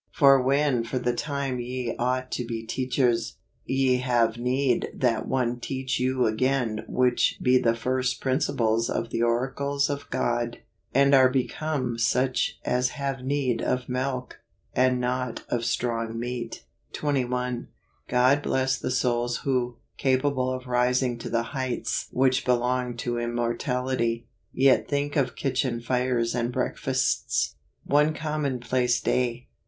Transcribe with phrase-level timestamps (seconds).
[0.11, 5.59] "For when for the time ye ought to be teachers, ye have need that one
[5.59, 10.57] teach you again which be the first principles of the oracles of God;
[10.91, 14.39] and are be¬ come such as have need of milk,
[14.73, 16.63] and not of strong meat."
[16.93, 17.67] 21.
[18.07, 23.35] God bless the souls who, capable of rising to the heights which belong to im¬
[23.35, 27.53] mortality, yet think of kitchen tires and breakfasts.
[27.83, 29.47] One Commonplace Day.